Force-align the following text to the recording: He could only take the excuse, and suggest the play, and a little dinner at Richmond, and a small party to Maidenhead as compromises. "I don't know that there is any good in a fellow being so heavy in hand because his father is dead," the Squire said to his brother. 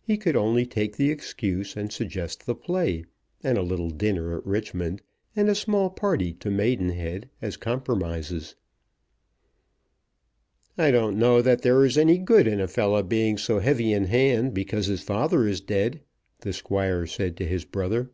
He 0.00 0.16
could 0.16 0.36
only 0.36 0.64
take 0.64 0.96
the 0.96 1.10
excuse, 1.10 1.76
and 1.76 1.92
suggest 1.92 2.46
the 2.46 2.54
play, 2.54 3.04
and 3.42 3.58
a 3.58 3.62
little 3.62 3.90
dinner 3.90 4.38
at 4.38 4.46
Richmond, 4.46 5.02
and 5.36 5.50
a 5.50 5.54
small 5.54 5.90
party 5.90 6.32
to 6.32 6.50
Maidenhead 6.50 7.28
as 7.42 7.58
compromises. 7.58 8.54
"I 10.78 10.90
don't 10.90 11.18
know 11.18 11.42
that 11.42 11.60
there 11.60 11.84
is 11.84 11.98
any 11.98 12.16
good 12.16 12.46
in 12.46 12.58
a 12.58 12.66
fellow 12.68 13.02
being 13.02 13.36
so 13.36 13.58
heavy 13.58 13.92
in 13.92 14.04
hand 14.04 14.54
because 14.54 14.86
his 14.86 15.02
father 15.02 15.46
is 15.46 15.60
dead," 15.60 16.00
the 16.38 16.54
Squire 16.54 17.06
said 17.06 17.36
to 17.36 17.44
his 17.46 17.66
brother. 17.66 18.10